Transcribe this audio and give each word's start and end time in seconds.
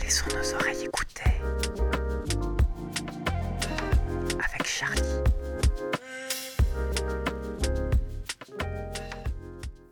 Laissons 0.00 0.26
nos 0.34 0.54
oreilles 0.54 0.84
écouter. 0.84 1.32
Avec 4.38 4.66
Charlie. 4.66 5.02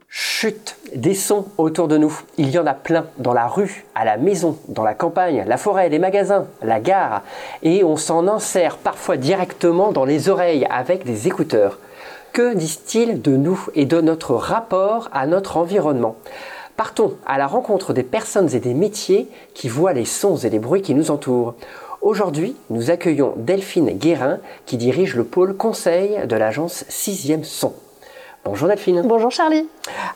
Chut 0.09 0.80
Des 0.95 1.15
sons 1.15 1.47
autour 1.57 1.87
de 1.87 1.97
nous. 1.99 2.21
Il 2.37 2.51
y 2.51 2.59
en 2.59 2.67
a 2.67 2.75
plein 2.75 3.07
dans 3.19 3.33
la 3.33 3.47
rue, 3.47 3.85
à 3.95 4.05
la 4.05 4.17
maison, 4.17 4.59
dans 4.69 4.83
la 4.83 4.95
campagne, 4.95 5.45
la 5.47 5.57
forêt, 5.57 5.89
les 5.89 6.01
magasins, 6.01 6.47
la 6.63 6.81
gare. 6.81 7.23
Et 7.63 7.85
on 7.85 7.97
s'en 7.97 8.27
insère 8.27 8.77
parfois 8.77 9.17
directement 9.17 9.93
dans 9.93 10.05
les 10.05 10.29
oreilles 10.29 10.67
avec 10.69 11.05
des 11.05 11.29
écouteurs. 11.29 11.79
Que 12.33 12.55
disent-ils 12.55 13.23
de 13.23 13.37
nous 13.37 13.69
et 13.75 13.87
de 13.87 14.01
notre 14.01 14.35
rapport 14.35 15.09
à 15.13 15.27
notre 15.27 15.57
environnement? 15.57 16.17
Partons 16.77 17.15
à 17.27 17.39
la 17.39 17.47
rencontre 17.47 17.93
des 17.93 18.03
personnes 18.03 18.55
et 18.55 18.61
des 18.61 18.75
métiers 18.75 19.29
qui 19.55 19.69
voient 19.69 19.93
les 19.93 20.05
sons 20.05 20.37
et 20.37 20.51
les 20.51 20.59
bruits 20.59 20.83
qui 20.83 20.95
nous 20.95 21.11
entourent. 21.11 21.55
Aujourd'hui, 22.01 22.57
nous 22.71 22.91
accueillons 22.91 23.35
Delphine 23.37 23.91
Guérin 23.91 24.39
qui 24.67 24.77
dirige 24.77 25.15
le 25.15 25.25
pôle 25.25 25.57
conseil 25.57 26.27
de 26.27 26.37
l'agence 26.37 26.85
6e 26.89 27.45
Son. 27.45 27.75
Bonjour 28.45 28.69
Delphine. 28.69 29.03
Bonjour 29.05 29.31
Charlie. 29.31 29.69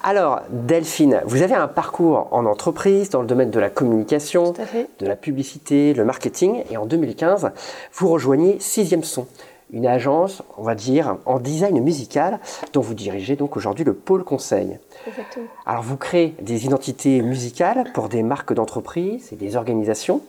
Alors 0.02 0.40
Delphine, 0.50 1.20
vous 1.26 1.42
avez 1.42 1.54
un 1.54 1.68
parcours 1.68 2.28
en 2.30 2.46
entreprise 2.46 3.10
dans 3.10 3.20
le 3.20 3.26
domaine 3.26 3.50
de 3.50 3.60
la 3.60 3.68
communication, 3.70 4.52
Tout 4.52 4.62
à 4.62 4.66
fait. 4.66 4.88
de 4.98 5.06
la 5.06 5.14
publicité, 5.16 5.92
le 5.92 6.04
marketing 6.04 6.64
et 6.70 6.76
en 6.76 6.86
2015, 6.86 7.50
vous 7.92 8.08
rejoignez 8.08 8.56
6e 8.56 9.02
Son, 9.02 9.26
une 9.72 9.86
agence, 9.86 10.42
on 10.56 10.62
va 10.62 10.74
dire, 10.74 11.16
en 11.26 11.38
design 11.38 11.78
musical 11.80 12.40
dont 12.72 12.80
vous 12.80 12.94
dirigez 12.94 13.36
donc 13.36 13.56
aujourd'hui 13.56 13.84
le 13.84 13.94
pôle 13.94 14.24
conseil. 14.24 14.78
Exactement. 15.06 15.46
Alors 15.66 15.82
vous 15.82 15.96
créez 15.98 16.34
des 16.40 16.64
identités 16.64 17.20
musicales 17.20 17.90
pour 17.92 18.08
des 18.08 18.22
marques 18.22 18.54
d'entreprise 18.54 19.28
et 19.32 19.36
des 19.36 19.54
organisations. 19.56 20.22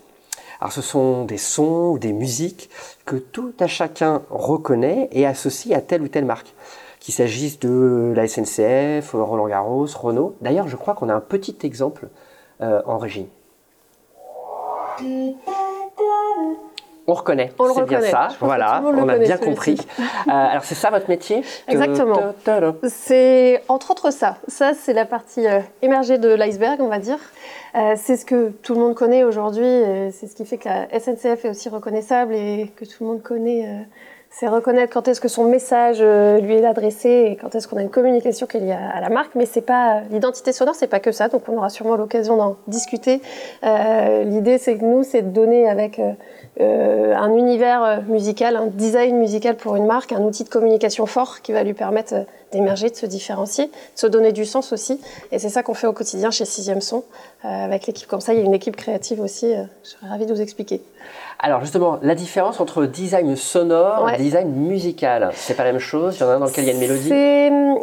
Alors 0.60 0.74
ce 0.74 0.82
sont 0.82 1.24
des 1.26 1.38
sons 1.38 1.92
ou 1.94 2.00
des 2.00 2.14
musiques 2.14 2.70
que 3.06 3.16
tout 3.16 3.54
à 3.60 3.68
chacun 3.68 4.22
reconnaît 4.30 5.08
et 5.12 5.26
associe 5.26 5.76
à 5.78 5.82
telle 5.82 6.02
ou 6.02 6.08
telle 6.10 6.26
marque. 6.26 6.54
Qu'il 7.06 7.14
s'agisse 7.14 7.60
de 7.60 8.14
la 8.16 8.28
SNCF, 8.28 9.12
Roland 9.14 9.48
Garros, 9.48 9.86
Renault. 9.86 10.36
D'ailleurs, 10.42 10.68
je 10.68 10.76
crois 10.76 10.96
qu'on 10.96 11.08
a 11.08 11.14
un 11.14 11.20
petit 11.20 11.56
exemple 11.62 12.08
euh, 12.62 12.82
en 12.88 12.98
régie. 12.98 13.30
On 17.06 17.14
reconnaît, 17.14 17.52
On 17.60 17.68
c'est 17.68 17.74
bien 17.84 18.00
reconnaît. 18.00 18.10
ça. 18.10 18.30
Voilà, 18.40 18.82
on 18.84 19.08
a 19.08 19.18
bien 19.20 19.38
compris. 19.38 19.78
Euh, 20.28 20.32
alors 20.32 20.64
c'est 20.64 20.74
ça 20.74 20.90
votre 20.90 21.08
métier 21.08 21.44
Exactement. 21.68 22.34
C'est 22.88 23.62
entre 23.68 23.92
autres 23.92 24.10
ça. 24.10 24.38
Ça, 24.48 24.74
c'est 24.74 24.94
la 24.94 25.06
partie 25.06 25.46
euh, 25.46 25.60
émergée 25.84 26.18
de 26.18 26.30
l'iceberg, 26.30 26.82
on 26.82 26.88
va 26.88 26.98
dire. 26.98 27.20
Euh, 27.76 27.94
c'est 27.96 28.18
ce 28.18 28.26
que 28.26 28.50
tout 28.64 28.74
le 28.74 28.80
monde 28.80 28.96
connaît 28.96 29.24
aujourd'hui. 29.24 29.84
C'est 30.12 30.26
ce 30.26 30.36
qui 30.36 30.44
fait 30.44 30.58
que 30.58 30.68
la 30.68 31.00
SNCF 31.00 31.46
est 31.46 31.50
aussi 31.50 31.70
reconnaissable 31.70 32.34
et 32.34 32.72
que 32.76 32.86
tout 32.86 33.04
le 33.04 33.06
monde 33.06 33.22
connaît. 33.22 33.86
C'est 34.38 34.50
reconnaître 34.50 34.94
quand 34.94 35.08
est-ce 35.08 35.22
que 35.22 35.30
son 35.30 35.46
message 35.46 36.00
euh, 36.02 36.40
lui 36.42 36.56
est 36.56 36.66
adressé 36.66 37.10
et 37.10 37.36
quand 37.38 37.56
est-ce 37.56 37.70
qu'on 37.70 37.78
a 37.78 37.82
une 37.82 37.90
communication 37.90 38.48
qui 38.48 38.58
est 38.58 38.60
liée 38.60 38.74
à, 38.74 39.00
la 39.00 39.08
marque. 39.08 39.34
Mais 39.36 39.46
c'est 39.46 39.62
pas 39.62 40.02
l'identité 40.12 40.52
sonore, 40.52 40.76
c'est 40.76 40.88
pas 40.88 41.00
que 41.00 41.14
ça. 41.14 41.30
Donc 41.30 41.44
on 41.48 41.56
aura 41.56 41.70
sûrement 41.70 41.96
l'occasion 41.96 42.36
d'en 42.36 42.58
discuter. 42.68 43.22
Euh, 43.64 44.24
L'idée, 44.26 44.58
c'est 44.58 44.78
que 44.78 44.84
nous, 44.84 45.04
c'est 45.04 45.22
de 45.22 45.30
donner 45.30 45.70
avec 45.70 46.00
euh, 46.00 46.12
euh, 46.62 47.14
un 47.14 47.36
univers 47.36 47.84
euh, 47.84 47.98
musical, 48.08 48.56
un 48.56 48.68
design 48.68 49.18
musical 49.18 49.58
pour 49.58 49.76
une 49.76 49.86
marque, 49.86 50.14
un 50.14 50.22
outil 50.22 50.46
de 50.46 50.50
communication 50.50 51.06
fort 51.06 51.42
qui 51.42 51.52
va 51.52 51.64
lui 51.64 51.74
permettre 51.74 52.26
d'émerger, 52.54 52.90
de 52.90 52.96
se 52.96 53.06
différencier, 53.06 53.66
de 53.66 53.72
se 53.96 54.08
donner 54.08 54.32
du 54.32 54.46
sens 54.46 54.72
aussi. 54.72 55.02
Et 55.34 55.40
c'est 55.40 55.50
ça 55.50 55.64
qu'on 55.64 55.74
fait 55.74 55.88
au 55.88 55.92
quotidien 55.92 56.32
chez 56.32 56.46
Sixième 56.46 56.80
Son. 56.80 57.04
Euh, 57.44 57.48
avec 57.48 57.88
l'équipe 57.88 58.08
comme 58.08 58.22
ça, 58.22 58.34
il 58.34 58.40
y 58.40 58.42
a 58.42 58.46
une 58.46 58.54
équipe 58.54 58.78
créative 58.78 59.20
aussi. 59.20 59.54
je 59.84 59.90
serais 59.90 60.08
ravie 60.08 60.26
de 60.26 60.34
vous 60.34 60.42
expliquer. 60.42 60.82
Alors 61.40 61.62
justement, 61.62 62.00
la 62.02 62.16
différence 62.16 62.60
entre 62.60 62.86
design 62.86 63.36
sonore 63.36 64.04
Ouais. 64.06 64.16
et 64.16 64.18
design 64.18 64.50
musical, 64.52 65.30
c'est 65.34 65.54
pas 65.56 65.64
la 65.64 65.72
même 65.72 65.80
chose? 65.82 66.16
Il 66.18 66.22
y 66.22 66.24
en 66.24 66.30
a 66.30 66.34
un 66.36 66.40
dans 66.40 66.46
lequel 66.46 66.64
il 66.64 66.68
y 66.68 66.70
a 66.72 66.74
une 66.74 66.80
mélodie? 66.80 67.12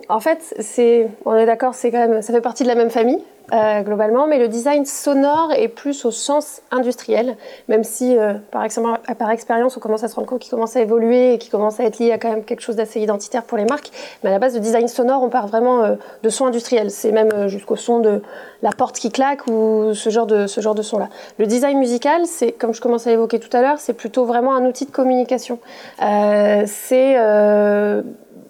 En 0.08 0.20
fait, 0.20 0.54
c'est, 0.58 1.08
on 1.24 1.34
est 1.34 1.46
d'accord, 1.46 1.74
c'est 1.74 1.90
quand 1.90 2.06
même, 2.08 2.22
ça 2.22 2.32
fait 2.32 2.40
partie 2.40 2.62
de 2.62 2.68
la 2.68 2.74
même 2.74 2.90
famille 2.90 3.22
euh, 3.52 3.82
globalement, 3.82 4.26
mais 4.28 4.38
le 4.38 4.48
design 4.48 4.86
sonore 4.86 5.52
est 5.54 5.68
plus 5.68 6.04
au 6.06 6.10
sens 6.10 6.62
industriel, 6.70 7.36
même 7.68 7.82
si 7.84 8.16
euh, 8.16 8.34
par, 8.50 8.64
ex- 8.64 8.78
par 9.18 9.30
expérience 9.30 9.76
on 9.76 9.80
commence 9.80 10.04
à 10.04 10.08
se 10.08 10.14
rendre 10.14 10.28
compte 10.28 10.38
qu'il 10.38 10.50
commence 10.50 10.76
à 10.76 10.80
évoluer 10.80 11.34
et 11.34 11.38
qu'il 11.38 11.50
commence 11.50 11.78
à 11.80 11.84
être 11.84 11.98
lié 11.98 12.12
à 12.12 12.18
quand 12.18 12.30
même 12.30 12.44
quelque 12.44 12.60
chose 12.62 12.76
d'assez 12.76 13.00
identitaire 13.00 13.42
pour 13.42 13.58
les 13.58 13.64
marques. 13.64 13.90
Mais 14.22 14.30
à 14.30 14.32
la 14.32 14.38
base, 14.38 14.54
le 14.54 14.60
design 14.60 14.86
sonore, 14.88 15.22
on 15.22 15.28
part 15.28 15.48
vraiment 15.48 15.82
euh, 15.82 15.96
de 16.22 16.28
son 16.30 16.46
industriel. 16.46 16.90
C'est 16.90 17.12
même 17.12 17.48
jusqu'au 17.48 17.76
son 17.76 17.98
de 17.98 18.22
la 18.62 18.70
porte 18.70 18.96
qui 18.96 19.10
claque 19.10 19.46
ou 19.48 19.92
ce 19.92 20.08
genre 20.08 20.26
de 20.26 20.46
ce 20.46 20.60
genre 20.60 20.76
de 20.76 20.82
son 20.82 20.98
là. 20.98 21.08
Le 21.38 21.46
design 21.46 21.78
musical, 21.78 22.22
c'est 22.26 22.52
comme 22.52 22.72
je 22.72 22.80
commençais 22.80 23.10
à 23.10 23.14
évoquer 23.14 23.40
tout 23.42 23.54
à 23.56 23.60
l'heure, 23.60 23.78
c'est 23.78 23.92
plutôt 23.92 24.24
vraiment 24.24 24.54
un 24.54 24.64
outil 24.64 24.86
de 24.86 24.90
communication. 24.90 25.58
Euh, 26.02 26.64
c'est 26.66 27.14
euh, 27.18 28.02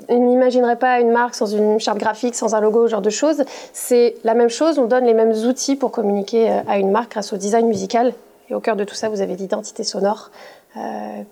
on 0.09 0.19
n'imaginerait 0.27 0.77
pas 0.77 1.01
une 1.01 1.11
marque 1.11 1.35
sans 1.35 1.47
une 1.47 1.81
charte 1.81 1.99
graphique, 1.99 2.35
sans 2.35 2.55
un 2.55 2.61
logo, 2.61 2.87
ce 2.87 2.93
genre 2.93 3.03
de 3.03 3.11
choses. 3.11 3.45
C'est 3.73 4.17
la 4.25 4.35
même 4.35 4.49
chose, 4.51 4.79
on 4.79 4.87
donne 4.87 5.05
les 5.05 5.15
mêmes 5.15 5.33
outils 5.33 5.77
pour 5.77 5.91
communiquer 5.91 6.51
euh, 6.51 6.61
à 6.69 6.79
une 6.79 6.91
marque 6.91 7.13
grâce 7.13 7.33
au 7.33 7.37
design 7.37 7.67
musical. 7.67 8.13
Et 8.51 8.55
au 8.55 8.61
cœur 8.61 8.77
de 8.77 8.85
tout 8.85 8.95
ça, 8.95 9.09
vous 9.09 9.21
avez 9.21 9.37
l'identité 9.37 9.85
sonore 9.85 10.31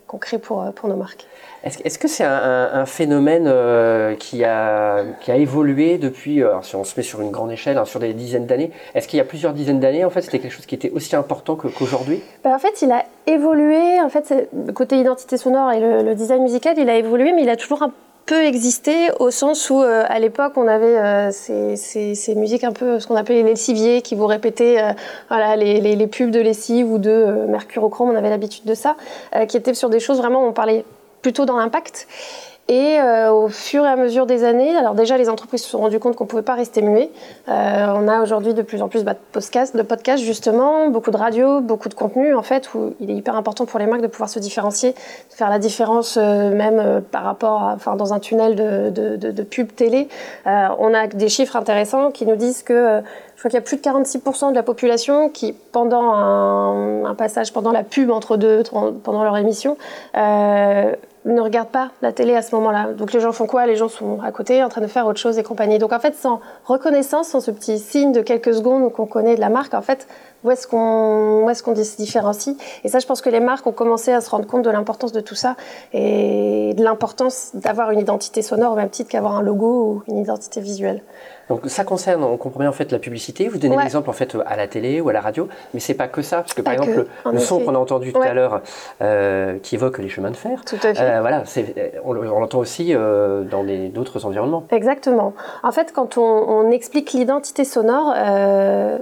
qu'on 0.06 0.18
crée 0.18 0.38
pour, 0.38 0.62
euh, 0.62 0.70
pour 0.70 0.88
nos 0.88 0.96
marques. 0.96 1.26
Est-ce 1.64 1.78
est-ce 1.84 1.98
que 1.98 2.08
c'est 2.08 2.24
un, 2.24 2.30
un- 2.30 2.80
un 2.80 2.86
phénomène 2.86 3.44
euh, 3.46 4.14
qui, 4.14 4.44
a, 4.44 5.02
qui 5.20 5.30
a 5.30 5.36
évolué 5.36 5.98
depuis, 5.98 6.42
euh, 6.42 6.48
alors 6.50 6.64
si 6.64 6.74
on 6.76 6.84
se 6.84 6.94
met 6.98 7.02
sur 7.02 7.20
une 7.20 7.30
grande 7.30 7.50
échelle, 7.52 7.76
hein, 7.78 7.84
sur 7.84 8.00
des 8.00 8.12
dizaines 8.14 8.46
d'années, 8.46 8.70
est-ce 8.94 9.08
qu'il 9.08 9.18
y 9.18 9.20
a 9.20 9.24
plusieurs 9.24 9.52
dizaines 9.52 9.80
d'années, 9.80 10.04
en 10.04 10.10
fait, 10.10 10.22
c'était 10.22 10.38
quelque 10.38 10.52
chose 10.52 10.66
qui 10.66 10.74
était 10.74 10.90
aussi 10.90 11.14
important 11.16 11.56
que- 11.56 11.68
qu'aujourd'hui? 11.68 12.22
Ben, 12.44 12.54
en 12.54 12.58
fait, 12.58 12.80
il 12.82 12.90
a 12.92 13.04
évolué. 13.26 14.00
En 14.00 14.08
fait, 14.08 14.24
c'est- 14.26 14.48
côté 14.74 14.96
identité 14.96 15.36
sonore 15.36 15.72
et 15.72 15.80
le, 15.80 16.02
le 16.02 16.14
design 16.14 16.42
musical, 16.42 16.74
il 16.78 16.88
a 16.88 16.96
évolué, 16.96 17.32
mais 17.32 17.42
il 17.42 17.50
a 17.50 17.56
toujours 17.56 17.82
un 17.82 17.92
peu 18.26 18.44
existé 18.44 19.10
au 19.18 19.30
sens 19.30 19.70
où, 19.70 19.82
euh, 19.82 20.04
à 20.08 20.18
l'époque, 20.18 20.52
on 20.56 20.68
avait 20.68 20.96
euh, 20.98 21.30
ces, 21.32 21.76
ces- 21.76 22.34
musiques 22.34 22.64
un 22.64 22.72
peu, 22.72 23.00
ce 23.00 23.06
qu'on 23.06 23.16
appelait 23.16 23.42
les 23.42 23.50
lessiviers, 23.50 24.02
qui 24.02 24.14
vous 24.14 24.26
répétaient 24.26 24.80
euh, 24.80 24.92
voilà, 25.28 25.56
les, 25.56 25.80
les- 25.80 26.06
pubs 26.06 26.30
de 26.30 26.40
lessive 26.40 26.90
ou 26.90 26.98
de 26.98 27.46
mercurochrome, 27.48 28.10
on 28.10 28.16
avait 28.16 28.30
l'habitude 28.30 28.64
de 28.64 28.74
ça, 28.74 28.96
qui 29.48 29.56
étaient 29.56 29.74
sur 29.74 29.90
des 29.90 30.00
choses 30.00 30.18
vraiment, 30.18 30.44
on 30.46 30.52
parlait 30.52 30.84
plutôt 31.22 31.44
dans 31.44 31.56
l'impact. 31.56 32.06
Et 32.70 33.00
euh, 33.00 33.32
au 33.32 33.48
fur 33.48 33.84
et 33.84 33.88
à 33.88 33.96
mesure 33.96 34.26
des 34.26 34.44
années, 34.44 34.76
alors 34.76 34.94
déjà 34.94 35.18
les 35.18 35.28
entreprises 35.28 35.64
se 35.64 35.70
sont 35.70 35.80
rendues 35.80 35.98
compte 35.98 36.14
qu'on 36.14 36.22
ne 36.22 36.28
pouvait 36.28 36.42
pas 36.42 36.54
rester 36.54 36.82
muet. 36.82 37.10
Euh, 37.48 37.86
on 37.96 38.06
a 38.06 38.22
aujourd'hui 38.22 38.54
de 38.54 38.62
plus 38.62 38.80
en 38.80 38.88
plus 38.88 39.02
bah, 39.02 39.14
de 39.14 39.82
podcasts, 39.82 40.22
justement, 40.22 40.88
beaucoup 40.88 41.10
de 41.10 41.16
radio, 41.16 41.60
beaucoup 41.60 41.88
de 41.88 41.94
contenu 41.94 42.32
en 42.32 42.42
fait, 42.42 42.72
où 42.72 42.94
il 43.00 43.10
est 43.10 43.14
hyper 43.14 43.34
important 43.34 43.66
pour 43.66 43.80
les 43.80 43.86
marques 43.86 44.02
de 44.02 44.06
pouvoir 44.06 44.30
se 44.30 44.38
différencier, 44.38 44.92
de 44.92 45.34
faire 45.34 45.50
la 45.50 45.58
différence 45.58 46.16
euh, 46.16 46.54
même 46.54 47.02
par 47.10 47.24
rapport, 47.24 47.60
à, 47.60 47.72
enfin 47.74 47.96
dans 47.96 48.14
un 48.14 48.20
tunnel 48.20 48.54
de, 48.54 49.42
pub 49.42 49.74
télé. 49.74 50.06
On 50.46 50.94
a 50.94 51.08
des 51.08 51.28
chiffres 51.28 51.56
intéressants 51.56 52.12
qui 52.12 52.24
nous 52.24 52.36
disent 52.36 52.62
que 52.62 53.00
je 53.34 53.40
crois 53.40 53.50
qu'il 53.50 53.56
y 53.56 53.58
a 53.58 53.62
plus 53.62 53.78
de 53.78 53.82
46% 53.82 54.50
de 54.50 54.54
la 54.54 54.62
population 54.62 55.28
qui, 55.28 55.54
pendant 55.72 56.12
un, 56.12 57.14
passage, 57.16 57.52
pendant 57.52 57.72
la 57.72 57.82
pub 57.82 58.10
entre 58.10 58.36
deux, 58.36 58.62
pendant 59.02 59.24
leur 59.24 59.36
émission, 59.38 59.76
ne 61.24 61.40
regardent 61.40 61.68
pas 61.68 61.90
la 62.00 62.12
télé 62.12 62.34
à 62.34 62.42
ce 62.42 62.54
moment-là. 62.54 62.92
Donc 62.92 63.12
les 63.12 63.20
gens 63.20 63.32
font 63.32 63.46
quoi? 63.46 63.66
Les 63.66 63.76
gens 63.76 63.88
sont 63.88 64.20
à 64.22 64.32
côté 64.32 64.62
en 64.62 64.68
train 64.68 64.80
de 64.80 64.86
faire 64.86 65.06
autre 65.06 65.18
chose 65.18 65.38
et 65.38 65.42
compagnie. 65.42 65.78
Donc 65.78 65.92
en 65.92 66.00
fait, 66.00 66.14
sans 66.14 66.40
reconnaissance, 66.64 67.28
sans 67.28 67.40
ce 67.40 67.50
petit 67.50 67.78
signe 67.78 68.12
de 68.12 68.22
quelques 68.22 68.54
secondes 68.54 68.90
qu'on 68.92 69.06
connaît 69.06 69.34
de 69.34 69.40
la 69.40 69.50
marque, 69.50 69.74
en 69.74 69.82
fait, 69.82 70.06
où 70.44 70.50
est-ce 70.50 70.66
qu'on 70.66 71.48
est 71.48 71.62
qu'on 71.62 71.76
se 71.76 71.96
différencie? 71.96 72.56
Et 72.84 72.88
ça, 72.88 72.98
je 72.98 73.06
pense 73.06 73.20
que 73.20 73.28
les 73.28 73.40
marques 73.40 73.66
ont 73.66 73.72
commencé 73.72 74.12
à 74.12 74.20
se 74.20 74.30
rendre 74.30 74.46
compte 74.46 74.62
de 74.62 74.70
l'importance 74.70 75.12
de 75.12 75.20
tout 75.20 75.34
ça 75.34 75.56
et 75.92 76.72
de 76.74 76.82
l'importance 76.82 77.50
d'avoir 77.54 77.90
une 77.90 78.00
identité 78.00 78.40
sonore 78.40 78.72
au 78.72 78.76
même 78.76 78.90
titre 78.90 79.10
qu'avoir 79.10 79.34
un 79.34 79.42
logo 79.42 80.02
ou 80.06 80.10
une 80.10 80.18
identité 80.18 80.60
visuelle. 80.60 81.02
Donc 81.50 81.62
ça 81.66 81.84
concerne, 81.84 82.24
on 82.24 82.36
comprend 82.38 82.60
bien 82.60 82.68
en 82.70 82.72
fait 82.72 82.90
la 82.92 82.98
publicité. 82.98 83.48
Vous 83.48 83.58
donnez 83.58 83.76
Ouais. 83.76 83.82
l'exemple 83.82 84.08
en 84.08 84.12
fait 84.14 84.36
à 84.46 84.56
la 84.56 84.66
télé 84.68 85.00
ou 85.02 85.08
à 85.10 85.12
la 85.12 85.20
radio, 85.20 85.48
mais 85.74 85.80
c'est 85.80 85.94
pas 85.94 86.08
que 86.08 86.22
ça, 86.22 86.38
parce 86.38 86.54
que 86.54 86.62
par 86.62 86.74
Pas 86.76 86.82
exemple 86.82 87.04
que, 87.24 87.28
le, 87.30 87.38
son 87.40 87.58
qu'on 87.60 87.74
a 87.74 87.78
entendu 87.78 88.12
tout 88.12 88.20
Ouais. 88.20 88.28
à 88.28 88.34
l'heure, 88.34 88.62
euh, 89.02 89.58
qui 89.62 89.74
évoque 89.74 89.98
les 89.98 90.08
chemins 90.08 90.30
de 90.30 90.36
fer, 90.36 90.60
Tout 90.64 90.76
à 90.76 90.94
fait. 90.94 91.00
euh, 91.00 91.20
voilà, 91.20 91.42
c'est- 91.44 91.94
on, 92.04 92.12
le- 92.12 92.30
on 92.32 92.38
l'entend 92.40 92.58
aussi 92.60 92.94
euh, 92.94 93.42
dans 93.42 93.64
d'autres 93.92 94.24
environnements. 94.26 94.64
Exactement. 94.70 95.34
En 95.64 95.72
fait, 95.72 95.92
quand 95.92 96.16
on, 96.16 96.22
on 96.22 96.70
explique 96.70 97.12
l'identité 97.12 97.64
sonore, 97.64 98.14
euh, 98.16 98.98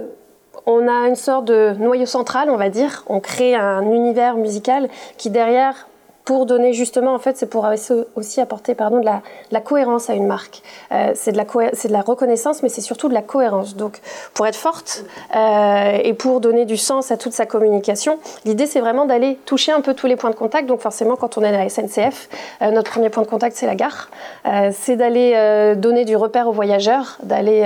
on 0.65 0.87
a 0.87 1.07
une 1.07 1.15
sorte 1.15 1.45
de 1.45 1.73
noyau 1.77 2.05
central, 2.05 2.49
on 2.49 2.57
va 2.57 2.69
dire. 2.69 3.03
On 3.07 3.19
crée 3.19 3.53
un 3.55 3.83
univers 3.83 4.35
musical 4.37 4.89
qui 5.17 5.29
derrière 5.29 5.87
pour 6.29 6.45
donner 6.45 6.73
justement, 6.73 7.15
en 7.15 7.17
fait, 7.17 7.37
c'est 7.37 7.47
pour 7.47 7.67
aussi 8.15 8.39
apporter 8.39 8.75
pardon, 8.75 8.99
de, 8.99 9.05
la, 9.49 9.61
cohérence 9.61 10.11
à 10.11 10.13
une 10.13 10.27
marque. 10.27 10.61
Euh, 10.91 11.13
c'est 11.15 11.31
de, 11.31 11.37
la 11.91 12.01
reconnaissance, 12.01 12.61
mais 12.61 12.69
c'est 12.69 12.81
surtout 12.81 13.09
de 13.09 13.15
la 13.15 13.23
cohérence. 13.23 13.75
Donc, 13.75 13.99
pour 14.35 14.45
être 14.45 14.55
forte 14.55 15.05
euh, 15.35 15.97
et 16.03 16.13
pour 16.13 16.39
donner 16.39 16.65
du 16.65 16.77
sens 16.77 17.09
à 17.09 17.17
toute 17.17 17.33
sa 17.33 17.47
communication, 17.47 18.19
l'idée, 18.45 18.67
c'est 18.67 18.79
vraiment 18.79 19.05
d'aller 19.05 19.39
toucher 19.47 19.71
un 19.71 19.81
peu 19.81 19.95
tous 19.95 20.05
les 20.05 20.15
points 20.15 20.29
de 20.29 20.35
contact. 20.35 20.67
Donc, 20.67 20.81
forcément, 20.81 21.15
quand 21.15 21.39
on 21.39 21.41
est 21.41 21.47
à 21.47 21.63
la 21.63 21.67
SNCF, 21.67 22.29
euh, 22.61 22.69
notre 22.69 22.91
premier 22.91 23.09
point 23.09 23.23
de 23.23 23.27
contact, 23.27 23.57
c'est 23.57 23.65
la 23.65 23.73
gare. 23.73 24.11
c'est 24.71 24.97
d'aller 24.97 25.73
donner 25.77 26.05
du 26.05 26.15
repère 26.15 26.47
aux 26.47 26.51
voyageurs, 26.51 27.17
d'aller 27.23 27.61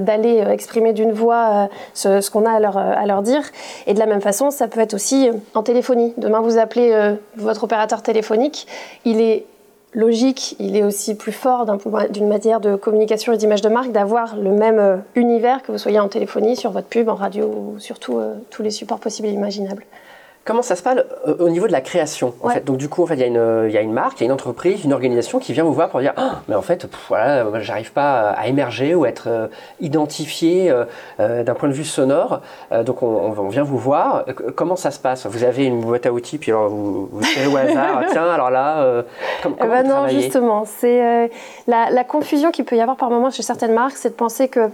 d'aller 0.00 0.42
exprimer 0.48 0.94
d'une 0.94 1.12
voix 1.12 1.68
ce, 1.92 2.30
qu'on 2.30 2.46
a 2.46 2.52
à 2.52 2.60
leur, 2.60 2.78
à 2.78 3.04
leur 3.04 3.20
dire. 3.20 3.42
Et 3.86 3.92
de 3.92 3.98
la 3.98 4.06
même 4.06 4.22
façon, 4.22 4.50
ça 4.50 4.68
peut 4.68 4.80
être 4.80 4.94
aussi 4.94 5.28
en 5.52 5.62
téléphonie. 5.62 6.14
Demain, 6.16 6.40
vous 6.40 6.56
appelez 6.56 7.14
votre 7.36 7.64
opérateur 7.64 7.73
téléphonique, 8.02 8.66
il 9.04 9.20
est 9.20 9.44
logique, 9.94 10.56
il 10.58 10.76
est 10.76 10.82
aussi 10.82 11.14
plus 11.14 11.32
fort 11.32 11.66
d'une 12.10 12.28
matière 12.28 12.60
de 12.60 12.76
communication 12.76 13.32
et 13.32 13.36
d'image 13.36 13.62
de 13.62 13.68
marque 13.68 13.92
d'avoir 13.92 14.36
le 14.36 14.50
même 14.50 14.78
euh, 14.78 14.96
univers 15.14 15.62
que 15.62 15.72
vous 15.72 15.78
soyez 15.78 16.00
en 16.00 16.08
téléphonie, 16.08 16.56
sur 16.56 16.72
votre 16.72 16.88
pub, 16.88 17.08
en 17.08 17.14
radio 17.14 17.46
ou 17.46 17.78
sur 17.78 17.96
euh, 18.10 18.34
tous 18.50 18.62
les 18.62 18.70
supports 18.70 18.98
possibles 18.98 19.28
et 19.28 19.32
imaginables. 19.32 19.84
Comment 20.44 20.60
ça 20.60 20.76
se 20.76 20.82
passe 20.82 20.98
euh, 21.26 21.36
au 21.38 21.48
niveau 21.48 21.66
de 21.66 21.72
la 21.72 21.80
création 21.80 22.34
en 22.42 22.50
fait? 22.50 22.64
Donc 22.64 22.76
du 22.76 22.90
coup, 22.90 23.02
en 23.02 23.06
fait, 23.06 23.14
il 23.14 23.20
y, 23.20 23.24
a 23.24 23.26
une, 23.26 23.66
il 23.66 23.72
y, 23.72 23.78
a 23.78 23.80
une 23.80 23.92
marque, 23.94 24.20
il 24.20 24.24
y 24.24 24.24
a 24.24 24.26
une 24.26 24.32
entreprise, 24.32 24.84
une 24.84 24.92
organisation 24.92 25.38
qui 25.38 25.54
vient 25.54 25.64
vous 25.64 25.72
voir 25.72 25.88
pour 25.88 26.00
dire 26.00 26.12
ah, 26.16 26.42
mais 26.48 26.54
en 26.54 26.60
fait, 26.60 26.86
voilà, 27.08 27.46
j'arrive 27.60 27.92
pas 27.92 28.30
à 28.30 28.46
émerger 28.46 28.94
ou 28.94 29.04
à 29.04 29.08
être 29.08 29.28
euh, 29.28 29.46
identifié 29.80 30.70
euh, 31.18 31.42
d'un 31.42 31.54
point 31.54 31.68
de 31.68 31.74
vue 31.74 31.84
sonore. 31.84 32.42
donc 32.84 33.02
on, 33.02 33.34
on, 33.38 33.48
vient 33.48 33.62
vous 33.62 33.78
voir. 33.78 34.26
Comment 34.54 34.76
ça 34.76 34.90
se 34.90 34.98
passe? 34.98 35.26
Vous 35.26 35.44
avez 35.44 35.64
une 35.64 35.80
boîte 35.80 36.04
à 36.04 36.12
outils, 36.12 36.36
puis 36.36 36.50
alors 36.50 36.68
vous, 36.68 37.08
vous 37.10 37.20
tirez 37.22 37.46
au 37.46 37.56
hasard. 37.56 38.02
Tiens, 38.10 38.28
alors 38.28 38.50
là, 38.50 39.02
comment, 39.42 39.56
eh 39.62 39.66
ben 39.66 39.82
Non, 39.82 40.08
justement, 40.08 40.64
c'est 40.66 41.30
la, 41.66 41.90
la 41.90 42.04
confusion 42.04 42.50
qu'il 42.50 42.66
peut 42.66 42.76
y 42.76 42.80
avoir 42.80 42.96
par 42.96 43.08
moment 43.08 43.30
chez 43.30 43.42
certaines 43.42 43.72
marques, 43.74 43.96
c'est 43.96 44.10
de 44.10 44.14
penser 44.14 44.48
que 44.48 44.68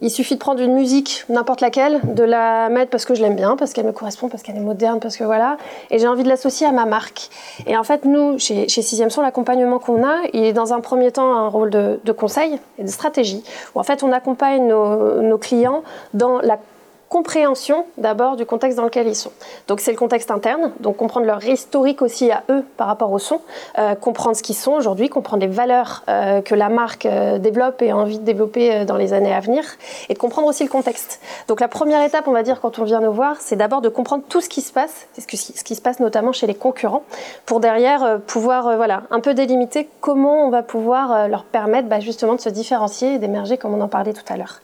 il 0.00 0.10
suffit 0.10 0.34
de 0.34 0.40
prendre 0.40 0.60
une 0.60 0.74
musique, 0.74 1.24
n'importe 1.28 1.60
laquelle, 1.60 2.00
de 2.14 2.22
la 2.22 2.68
mettre 2.68 2.90
parce 2.90 3.04
que 3.04 3.14
je 3.14 3.22
l'aime 3.22 3.36
bien, 3.36 3.56
parce 3.56 3.72
qu'elle 3.72 3.86
me 3.86 3.92
correspond, 3.92 4.28
parce 4.28 4.42
qu'elle 4.42 4.56
est 4.56 4.60
moderne, 4.60 4.98
parce 4.98 5.16
que 5.16 5.24
voilà, 5.24 5.58
et 5.90 5.98
j'ai 5.98 6.08
envie 6.08 6.22
de 6.22 6.28
l'associer 6.28 6.66
à 6.66 6.72
ma 6.72 6.86
marque. 6.86 7.28
Et 7.66 7.76
en 7.76 7.84
fait, 7.84 8.04
nous, 8.04 8.38
chez, 8.38 8.68
chez 8.68 8.82
Sixième 8.82 9.10
Son, 9.10 9.22
l'accompagnement 9.22 9.78
qu'on 9.78 10.04
a, 10.04 10.16
il 10.32 10.44
est 10.44 10.52
dans 10.52 10.72
un 10.72 10.80
premier 10.80 11.12
temps 11.12 11.34
un 11.34 11.48
rôle 11.48 11.70
de, 11.70 12.12
conseil 12.12 12.58
et 12.78 12.84
de 12.84 12.88
stratégie, 12.88 13.44
où 13.74 13.80
en 13.80 13.84
fait 13.84 14.02
on 14.02 14.12
accompagne 14.12 14.66
nos, 14.66 15.22
nos 15.22 15.38
clients 15.38 15.82
dans 16.14 16.40
la 16.40 16.58
compréhension 17.10 17.86
d'abord 17.98 18.36
du 18.36 18.46
contexte 18.46 18.76
dans 18.76 18.84
lequel 18.84 19.08
ils 19.08 19.16
sont. 19.16 19.32
Donc 19.66 19.80
c'est 19.80 19.90
le 19.90 19.98
contexte 19.98 20.30
interne, 20.30 20.72
donc 20.78 20.96
comprendre 20.96 21.26
leur 21.26 21.44
historique 21.44 22.02
aussi 22.02 22.30
à 22.30 22.44
eux 22.48 22.64
par 22.76 22.86
rapport 22.86 23.10
au 23.10 23.18
son, 23.18 23.40
euh, 23.78 23.96
comprendre 23.96 24.36
ce 24.36 24.44
qu'ils 24.44 24.54
sont 24.54 24.70
aujourd'hui, 24.70 25.08
comprendre 25.08 25.42
les 25.42 25.52
valeurs 25.52 26.04
euh, 26.08 26.40
que 26.40 26.54
la 26.54 26.68
marque 26.68 27.06
euh, 27.06 27.38
développe 27.38 27.82
et 27.82 27.90
a 27.90 27.96
envie 27.96 28.20
de 28.20 28.24
développer 28.24 28.84
dans 28.84 28.94
les 28.94 29.12
années 29.12 29.34
à 29.34 29.40
venir, 29.40 29.64
et 30.08 30.14
de 30.14 30.18
comprendre 30.20 30.46
aussi 30.46 30.62
le 30.62 30.68
contexte. 30.68 31.20
Donc 31.48 31.58
la 31.58 31.66
première 31.66 32.00
étape, 32.04 32.28
on 32.28 32.32
va 32.32 32.44
dire, 32.44 32.60
quand 32.60 32.78
on 32.78 32.84
vient 32.84 33.00
nous 33.00 33.12
voir, 33.12 33.38
c'est 33.40 33.56
d'abord 33.56 33.80
de 33.80 33.88
comprendre 33.88 34.22
tout 34.28 34.40
ce 34.40 34.48
qui 34.48 34.60
se 34.60 34.72
passe, 34.72 35.08
ce, 35.18 35.36
ce 35.36 35.64
qui 35.64 35.74
se 35.74 35.82
passe 35.82 35.98
notamment 35.98 36.30
chez 36.30 36.46
les 36.46 36.54
concurrents, 36.54 37.02
pour 37.44 37.58
derrière 37.58 38.20
pouvoir 38.28 38.76
voilà, 38.76 39.02
un 39.10 39.18
peu 39.18 39.34
délimiter 39.34 39.88
comment 40.00 40.46
on 40.46 40.50
va 40.50 40.62
pouvoir 40.62 41.26
leur 41.26 41.42
permettre 41.42 41.88
bah, 41.88 41.98
justement 41.98 42.36
de 42.36 42.40
se 42.40 42.50
différencier 42.50 43.14
et 43.14 43.18
d'émerger 43.18 43.58
comme 43.58 43.74
on 43.74 43.80
en 43.80 43.88
parlait 43.88 44.12
tout 44.12 44.32
à 44.32 44.36
l'heure. 44.36 44.60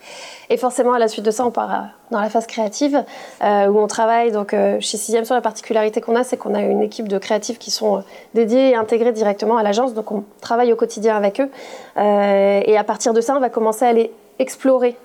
Et 0.50 0.56
forcément, 0.56 0.92
à 0.92 0.98
la 0.98 1.08
suite 1.08 1.24
de 1.24 1.30
ça, 1.30 1.44
on 1.44 1.50
part 1.50 1.88
dans 2.10 2.20
la 2.20 2.30
phase 2.30 2.46
créative 2.46 3.04
euh, 3.42 3.66
où 3.66 3.78
on 3.78 3.86
travaille. 3.86 4.30
Donc, 4.30 4.54
euh, 4.54 4.78
chez 4.80 4.96
Sixième 4.96 5.24
sur 5.24 5.34
la 5.34 5.40
particularité 5.40 6.00
qu'on 6.00 6.14
a, 6.14 6.24
c'est 6.24 6.36
qu'on 6.36 6.54
a 6.54 6.60
une 6.60 6.82
équipe 6.82 7.08
de 7.08 7.18
créatifs 7.18 7.58
qui 7.58 7.70
sont 7.70 7.98
euh, 7.98 8.00
dédiés 8.34 8.70
et 8.70 8.74
intégrés 8.76 9.12
directement 9.12 9.56
à 9.56 9.62
l'agence. 9.62 9.94
Donc, 9.94 10.12
on 10.12 10.24
travaille 10.40 10.72
au 10.72 10.76
quotidien 10.76 11.16
avec 11.16 11.40
eux. 11.40 11.50
et 11.96 12.76
à 12.76 12.84
partir 12.84 13.12
de 13.12 13.20
ça, 13.20 13.36
on 13.36 13.40
va 13.40 13.48
commencer 13.48 13.84
à 13.84 13.88
aller 13.88 14.12
explorer 14.38 14.96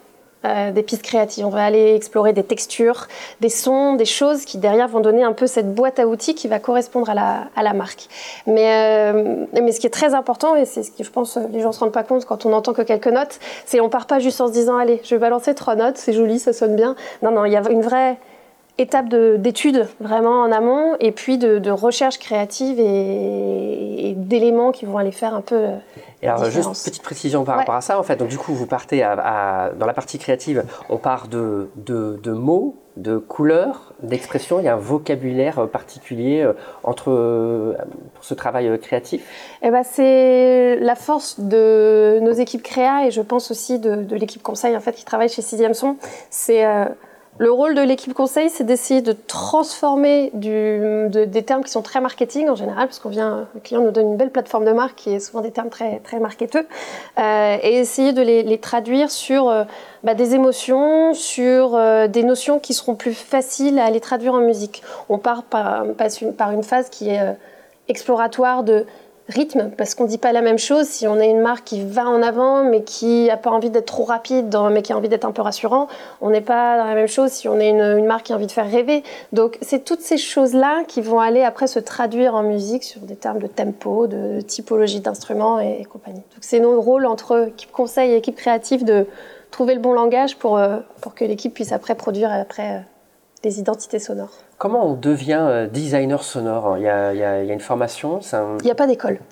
euh, 0.43 0.71
des 0.71 0.81
pistes 0.81 1.03
créatives. 1.03 1.45
On 1.45 1.49
va 1.49 1.63
aller 1.63 1.93
explorer 1.93 2.33
des 2.33 2.43
textures, 2.43 3.07
des 3.41 3.49
sons, 3.49 3.93
des 3.93 4.05
choses 4.05 4.43
qui 4.45 4.57
derrière 4.57 4.87
vont 4.87 4.99
donner 4.99 5.23
un 5.23 5.33
peu 5.33 5.45
cette 5.45 5.73
boîte 5.73 5.99
à 5.99 6.07
outils 6.07 6.33
qui 6.33 6.47
va 6.47 6.59
correspondre 6.59 7.09
à 7.09 7.13
la, 7.13 7.47
à 7.55 7.61
la 7.61 7.73
marque. 7.73 8.07
Mais, 8.47 9.11
euh, 9.13 9.45
mais 9.53 9.71
ce 9.71 9.79
qui 9.79 9.87
est 9.87 9.91
très 9.91 10.13
important, 10.13 10.55
et 10.55 10.65
c'est 10.65 10.83
ce 10.83 10.91
que 10.91 11.03
je 11.03 11.11
pense 11.11 11.37
les 11.51 11.61
gens 11.61 11.67
ne 11.67 11.73
se 11.73 11.79
rendent 11.79 11.91
pas 11.91 12.03
compte 12.03 12.25
quand 12.25 12.45
on 12.45 12.53
entend 12.53 12.73
que 12.73 12.81
quelques 12.81 13.07
notes, 13.07 13.39
c'est 13.65 13.79
on 13.79 13.89
part 13.89 14.07
pas 14.07 14.19
juste 14.19 14.41
en 14.41 14.47
se 14.47 14.53
disant 14.53 14.77
allez, 14.77 14.99
je 15.03 15.13
vais 15.15 15.19
balancer 15.19 15.53
trois 15.53 15.75
notes, 15.75 15.97
c'est 15.97 16.13
joli, 16.13 16.39
ça 16.39 16.53
sonne 16.53 16.75
bien. 16.75 16.95
Non, 17.21 17.31
non, 17.31 17.45
il 17.45 17.51
y 17.51 17.55
a 17.55 17.61
une 17.69 17.81
vraie 17.81 18.17
étape 18.77 19.09
d'étude 19.09 19.87
vraiment 19.99 20.41
en 20.41 20.51
amont 20.51 20.95
et 20.99 21.11
puis 21.11 21.37
de, 21.37 21.69
recherche 21.71 22.19
créative 22.19 22.79
et, 22.79 24.13
d'éléments 24.17 24.71
qui 24.71 24.85
vont 24.85 24.97
aller 24.97 25.11
faire 25.11 25.33
un 25.33 25.41
peu 25.41 25.55
euh, 25.55 25.75
et 26.21 26.27
alors 26.27 26.45
juste 26.49 26.69
petite 26.83 27.01
précision 27.01 27.43
par 27.43 27.57
rapport 27.57 27.75
à 27.75 27.81
ça. 27.81 27.99
En 27.99 28.03
fait 28.03 28.15
donc 28.15 28.27
du 28.27 28.37
coup 28.37 28.53
vous 28.53 28.65
partez 28.65 28.99
dans 28.99 29.85
la 29.85 29.93
partie 29.93 30.19
créative 30.19 30.63
on 30.89 30.97
part 30.97 31.27
de, 31.27 31.69
de, 31.75 32.31
mots 32.31 32.75
de 32.97 33.17
couleurs 33.17 33.93
d'expressions. 34.03 34.59
Il 34.59 34.65
y 34.65 34.67
a 34.67 34.73
un 34.73 34.77
vocabulaire 34.77 35.67
particulier 35.69 36.41
euh, 36.41 36.53
entre 36.83 37.09
euh, 37.09 37.73
pour 38.13 38.23
ce 38.23 38.33
travail 38.33 38.77
créatif. 38.79 39.23
Eh 39.61 39.71
ben 39.71 39.83
c'est 39.83 40.77
la 40.77 40.95
force 40.95 41.39
de 41.39 42.19
nos 42.21 42.33
équipes 42.33 42.63
créa 42.63 43.07
et 43.07 43.11
je 43.11 43.21
pense 43.21 43.49
aussi 43.51 43.79
de, 43.79 44.05
l'équipe 44.15 44.43
conseil 44.43 44.75
en 44.75 44.81
fait 44.81 44.93
qui 44.93 45.05
travaille 45.05 45.29
chez 45.29 45.41
Sixième 45.41 45.73
Son. 45.73 45.97
C'est 46.29 46.65
le 47.37 47.51
rôle 47.51 47.75
de 47.75 47.81
l'équipe 47.81 48.13
conseil, 48.13 48.49
c'est 48.49 48.65
d'essayer 48.65 49.01
de 49.01 49.13
transformer 49.13 50.29
des 50.33 51.43
termes 51.43 51.63
qui 51.63 51.71
sont 51.71 51.81
très 51.81 52.01
marketing 52.01 52.49
en 52.49 52.55
général, 52.55 52.87
parce 52.87 52.99
qu'on 52.99 53.09
vient, 53.09 53.47
le 53.55 53.59
client 53.61 53.81
nous 53.81 53.91
donne 53.91 54.09
une 54.09 54.17
belle 54.17 54.29
plateforme 54.31 54.65
de 54.65 54.71
marque 54.71 54.95
qui 54.95 55.13
est 55.13 55.19
souvent 55.19 55.41
des 55.41 55.51
termes 55.51 55.69
très, 55.69 55.99
très 55.99 56.19
marketeux, 56.19 56.67
euh, 57.17 57.57
et 57.63 57.77
essayer 57.77 58.13
de 58.13 58.21
les, 58.21 58.57
traduire 58.59 59.09
sur 59.09 59.49
euh, 59.49 59.63
bah, 60.03 60.13
des 60.13 60.35
émotions, 60.35 61.13
sur 61.13 61.75
euh, 61.75 62.07
des 62.07 62.23
notions 62.23 62.59
qui 62.59 62.73
seront 62.73 62.95
plus 62.95 63.13
faciles 63.13 63.79
à 63.79 63.89
les 63.89 64.01
traduire 64.01 64.33
en 64.33 64.41
musique. 64.41 64.83
On 65.09 65.17
part 65.17 65.43
par, 65.43 65.85
par 66.37 66.51
une 66.51 66.63
phase 66.63 66.89
qui 66.89 67.09
est 67.09 67.37
exploratoire 67.87 68.63
de 68.63 68.85
rythme, 69.31 69.71
parce 69.77 69.95
qu'on 69.95 70.03
ne 70.03 70.09
dit 70.09 70.17
pas 70.17 70.31
la 70.31 70.41
même 70.41 70.59
chose 70.59 70.85
si 70.87 71.07
on 71.07 71.19
est 71.19 71.29
une 71.29 71.41
marque 71.41 71.63
qui 71.63 71.83
va 71.83 72.07
en 72.07 72.21
avant, 72.21 72.63
mais 72.63 72.83
qui 72.83 73.25
n'a 73.27 73.37
pas 73.37 73.49
envie 73.49 73.69
d'être 73.69 73.87
trop 73.87 74.03
rapide, 74.03 74.55
mais 74.71 74.81
qui 74.81 74.93
a 74.93 74.97
envie 74.97 75.09
d'être 75.09 75.25
un 75.25 75.31
peu 75.31 75.41
rassurant. 75.41 75.87
On 76.21 76.29
n'est 76.29 76.41
pas 76.41 76.77
dans 76.77 76.85
la 76.85 76.93
même 76.93 77.07
chose 77.07 77.31
si 77.31 77.47
on 77.47 77.59
est 77.59 77.69
une, 77.69 78.05
marque 78.05 78.27
qui 78.27 78.33
a 78.33 78.35
envie 78.35 78.47
de 78.47 78.51
faire 78.51 78.69
rêver. 78.69 79.03
Donc, 79.33 79.57
c'est 79.61 79.83
toutes 79.83 80.01
ces 80.01 80.17
choses-là 80.17 80.83
qui 80.87 81.01
vont 81.01 81.19
aller 81.19 81.43
après 81.43 81.67
se 81.67 81.79
traduire 81.79 82.35
en 82.35 82.43
musique 82.43 82.83
sur 82.83 83.01
des 83.01 83.15
termes 83.15 83.39
de 83.39 83.47
tempo, 83.47 84.07
de 84.07 84.41
typologie 84.41 84.99
d'instruments 84.99 85.59
et, 85.59 85.83
compagnie. 85.85 86.21
Donc, 86.33 86.41
c'est 86.41 86.59
notre 86.59 86.79
rôle 86.79 87.05
entre 87.05 87.47
équipe 87.49 87.71
conseil 87.71 88.11
et 88.11 88.17
équipe 88.17 88.35
créative 88.35 88.83
de 88.83 89.07
trouver 89.49 89.73
le 89.73 89.81
bon 89.81 89.93
langage 89.93 90.37
pour, 90.37 90.57
euh, 90.57 90.77
pour 91.01 91.15
que 91.15 91.25
l'équipe 91.25 91.53
puisse 91.53 91.71
après 91.71 91.95
produire 91.95 92.31
après 92.31 92.83
des 93.43 93.59
identités 93.59 93.99
sonores. 93.99 94.33
Comment 94.57 94.85
on 94.85 94.93
devient 94.93 95.39
euh, 95.41 95.67
designer 95.67 96.23
sonore? 96.23 96.77
Il 96.77 96.83
y, 96.83 96.87
a, 96.87 97.13
il, 97.13 97.19
y 97.19 97.23
a, 97.23 97.41
il 97.41 97.47
y 97.47 97.51
a, 97.51 97.53
une 97.53 97.59
formation 97.59 98.19
Il 98.59 98.65
n'y 98.65 98.71
a 98.71 98.75
pas 98.75 98.87
d'école. 98.87 99.19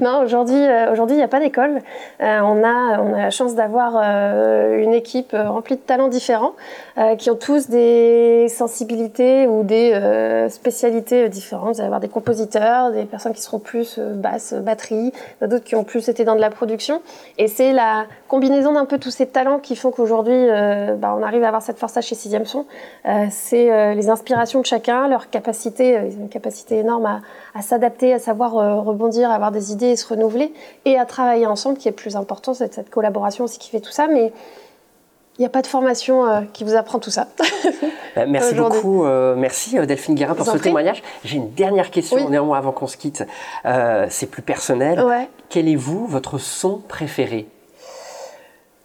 aujourd'hui, 0.00 0.56
euh, 0.56 0.92
aujourd'hui, 0.92 1.16
il 1.16 1.18
n'y 1.18 1.24
a 1.24 1.28
pas 1.28 1.40
d'école. 1.40 1.80
Euh, 2.20 2.40
on, 2.40 2.64
a, 2.64 3.00
on 3.00 3.14
a 3.14 3.22
la 3.22 3.30
chance 3.30 3.54
d'avoir 3.54 3.96
une 3.96 4.94
équipe 4.94 5.34
remplie 5.34 5.76
de 5.76 5.80
talents 5.80 6.08
différents 6.08 6.52
qui 7.18 7.30
ont 7.30 7.36
tous 7.36 7.68
des 7.68 8.46
sensibilités 8.48 9.46
ou 9.46 9.62
des 9.62 10.46
spécialités 10.48 11.28
différentes. 11.28 11.74
Vous 11.74 11.80
allez 11.80 11.86
avoir 11.86 12.00
des 12.00 12.08
compositeurs, 12.08 12.92
des 12.92 13.04
personnes 13.04 13.32
qui 13.32 13.42
seront 13.42 13.58
plus 13.58 13.98
basse, 13.98 14.54
batterie, 14.54 15.12
d'autres 15.40 15.64
qui 15.64 15.76
ont 15.76 15.84
plus 15.84 16.08
été 16.08 16.24
dans 16.24 16.36
de 16.36 16.40
la 16.40 16.50
production. 16.50 17.02
Et 17.38 17.48
c'est 17.48 17.72
la 17.72 18.06
combinaison 18.28 18.72
d'un 18.72 18.84
peu 18.84 18.98
tous 18.98 19.10
ces 19.10 19.26
talents 19.26 19.58
qui 19.58 19.76
font 19.76 19.90
qu'aujourd'hui, 19.90 20.46
bah, 20.98 21.14
on 21.18 21.22
arrive 21.22 21.44
à 21.44 21.48
avoir 21.48 21.62
cette 21.62 21.78
force-là 21.78 22.02
chez 22.02 22.14
Sixième 22.14 22.46
Son. 22.46 22.66
c'est 23.30 23.94
les 23.94 24.08
inspirations 24.10 24.60
de 24.60 24.66
chacun, 24.66 25.08
leur 25.08 25.30
capacité, 25.30 25.96
euh, 25.96 26.06
ils 26.06 26.16
ont 26.16 26.22
une 26.22 26.28
capacité 26.28 26.78
énorme 26.78 27.20
à, 27.54 27.62
s'adapter, 27.62 28.12
à 28.12 28.18
savoir 28.18 28.56
euh, 28.56 28.80
rebondir, 28.80 29.30
à 29.30 29.34
avoir 29.34 29.52
des 29.52 29.72
idées 29.72 29.83
et 29.90 29.96
se 29.96 30.06
renouveler, 30.06 30.52
et 30.84 30.98
à 30.98 31.04
travailler 31.04 31.46
ensemble, 31.46 31.78
qui 31.78 31.88
est 31.88 31.92
plus 31.92 32.16
important, 32.16 32.54
c'est 32.54 32.72
cette 32.72 32.90
collaboration 32.90 33.44
aussi 33.44 33.58
qui 33.58 33.70
fait 33.70 33.80
tout 33.80 33.92
ça. 33.92 34.06
Mais 34.06 34.32
il 35.38 35.40
n'y 35.40 35.46
a 35.46 35.50
pas 35.50 35.62
de 35.62 35.66
formation 35.66 36.26
euh, 36.26 36.42
qui 36.52 36.64
vous 36.64 36.76
apprend 36.76 36.98
tout 36.98 37.10
ça. 37.10 37.28
merci 38.28 38.54
beaucoup. 38.54 39.04
merci 39.36 39.76
Delphine 39.86 40.14
Guérin 40.14 40.34
pour 40.34 40.46
ce 40.46 40.58
témoignage. 40.58 41.02
J'ai 41.24 41.36
une 41.36 41.50
dernière 41.52 41.90
question 41.90 42.28
néanmoins 42.30 42.58
avant 42.58 42.72
qu'on 42.72 42.86
se 42.86 42.96
quitte. 42.96 43.24
c'est 44.08 44.30
plus 44.30 44.42
personnel. 44.42 45.04
Quel 45.48 45.68
est 45.68 45.76
vous, 45.76 46.06
votre 46.06 46.38
son 46.38 46.78
préféré? 46.78 47.48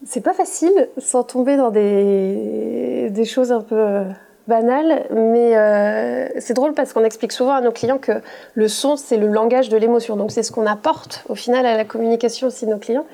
C'est 0.05 0.21
pas 0.21 0.33
facile 0.33 0.89
sans 0.97 1.23
tomber 1.23 1.57
dans 1.57 1.71
des, 1.71 3.09
des 3.09 3.25
choses 3.25 3.51
un 3.51 3.61
peu 3.61 4.05
banal, 4.49 5.05
mais 5.11 5.55
euh, 5.55 6.27
c'est 6.39 6.53
drôle 6.53 6.73
parce 6.73 6.91
qu'on 6.91 7.05
explique 7.05 7.31
souvent 7.31 7.53
à 7.53 7.61
nos 7.61 7.71
clients 7.71 7.99
que 7.99 8.21
le 8.55 8.67
son, 8.67 8.97
c'est 8.97 9.15
le 9.15 9.27
langage 9.27 9.69
de 9.69 9.77
l'émotion. 9.77 10.17
Donc 10.17 10.31
c'est 10.31 10.43
ce 10.43 10.51
qu'on 10.51 10.65
apporte 10.65 11.23
au 11.29 11.35
final 11.35 11.65
à 11.65 11.77
la 11.77 11.85
communication 11.85 12.47
aussi 12.47 12.65
de 12.65 12.71
nos 12.71 12.79
clients. 12.79 13.05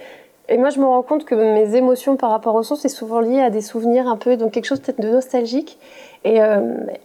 Et 0.47 0.57
moi, 0.57 0.69
je 0.69 0.79
me 0.79 0.85
rends 0.85 1.01
compte 1.01 1.25
que 1.25 1.33
mes 1.33 1.75
émotions 1.75 2.17
par 2.17 2.29
rapport 2.29 2.53
au 2.53 2.61
son, 2.61 2.75
c'est 2.75 2.89
souvent 2.89 3.19
lié 3.19 3.41
à 3.41 3.49
des 3.49 3.61
souvenirs 3.61 4.07
un 4.07 4.15
peu, 4.15 4.37
donc 4.37 4.51
quelque 4.51 4.65
chose 4.65 4.79
peut-être 4.79 5.01
de 5.01 5.09
nostalgique. 5.09 5.79
Et, 6.23 6.39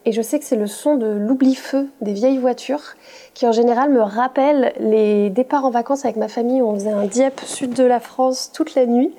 et 0.05 0.13
je 0.13 0.23
sais 0.23 0.39
que 0.39 0.45
c'est 0.45 0.57
le 0.57 0.67
son 0.67 0.97
de 0.97 1.07
l'oubli-feu 1.07 1.89
des 2.03 2.13
vieilles 2.13 2.37
voitures 2.37 2.97
qui 3.33 3.47
en 3.47 3.53
général 3.53 3.89
me 3.91 4.03
rappelle 4.03 4.75
les 4.79 5.31
départs 5.31 5.65
en 5.65 5.71
vacances 5.71 6.05
avec 6.05 6.17
ma 6.17 6.29
famille. 6.29 6.61
On 6.61 6.75
faisait 6.75 6.91
un 6.91 7.07
Dieppe 7.07 7.41
sud 7.41 7.73
de 7.73 7.85
la 7.85 8.01
France 8.01 8.51
toute 8.53 8.75
la 8.75 8.85
nuit. 8.85 9.11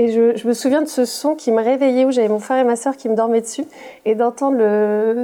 Et 0.00 0.12
je, 0.12 0.48
me 0.48 0.54
souviens 0.54 0.80
de 0.80 0.88
ce 0.88 1.04
son 1.04 1.34
qui 1.34 1.52
me 1.52 1.62
réveillait, 1.62 2.06
où 2.06 2.10
j'avais 2.10 2.30
mon 2.30 2.38
frère 2.38 2.56
et 2.56 2.64
ma 2.64 2.76
soeur 2.76 2.96
qui 2.96 3.10
me 3.10 3.14
dormaient 3.14 3.42
dessus, 3.42 3.66
et 4.06 4.14
d'entendre 4.14 4.56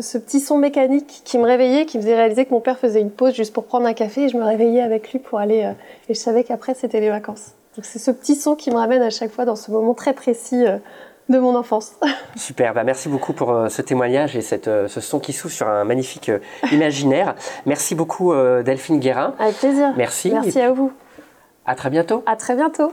ce 0.02 0.18
petit 0.18 0.38
son 0.38 0.58
mécanique 0.58 1.22
qui 1.24 1.38
me 1.38 1.44
réveillait, 1.44 1.86
qui 1.86 1.96
me 1.96 2.02
faisait 2.02 2.14
réaliser 2.14 2.44
que 2.44 2.50
mon 2.50 2.60
père 2.60 2.78
faisait 2.78 3.00
une 3.00 3.10
pause 3.10 3.32
juste 3.32 3.54
pour 3.54 3.64
prendre 3.64 3.86
un 3.86 3.94
café, 3.94 4.24
et 4.24 4.28
je 4.28 4.36
me 4.36 4.44
réveillais 4.44 4.82
avec 4.82 5.10
lui 5.12 5.18
pour 5.18 5.38
aller. 5.38 5.64
Euh, 5.64 5.72
et 6.10 6.14
je 6.14 6.18
savais 6.18 6.44
qu'après, 6.44 6.74
c'était 6.74 7.00
les 7.00 7.08
vacances. 7.08 7.52
Donc 7.74 7.86
c'est 7.86 7.98
ce 7.98 8.10
petit 8.10 8.34
son 8.34 8.54
qui 8.54 8.70
me 8.70 8.76
ramène 8.76 9.00
à 9.00 9.08
chaque 9.08 9.30
fois 9.30 9.46
dans 9.46 9.56
ce 9.56 9.70
moment 9.70 9.94
très 9.94 10.12
précis 10.12 10.66
euh, 10.66 10.76
de 11.30 11.38
mon 11.38 11.56
enfance. 11.56 11.92
Super, 12.36 12.74
bah 12.74 12.84
merci 12.84 13.08
beaucoup 13.08 13.32
pour 13.32 13.52
euh, 13.52 13.70
ce 13.70 13.80
témoignage 13.80 14.36
et 14.36 14.42
cette, 14.42 14.66
ce 14.66 15.00
son 15.00 15.20
qui 15.20 15.32
s'ouvre 15.32 15.54
sur 15.54 15.68
un 15.68 15.84
magnifique 15.84 16.30
imaginaire. 16.70 17.34
merci 17.64 17.94
beaucoup 17.94 18.34
Delphine 18.62 19.00
Guérin. 19.00 19.32
Avec 19.38 19.56
plaisir. 19.56 19.94
Merci. 19.96 20.32
Merci 20.32 20.60
à 20.60 20.70
vous. 20.70 20.92
À 21.64 21.74
très 21.74 21.88
bientôt. 21.88 22.22
À 22.26 22.36
très 22.36 22.54
bientôt. 22.54 22.92